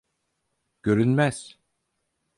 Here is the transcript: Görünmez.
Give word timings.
Görünmez. 0.83 1.57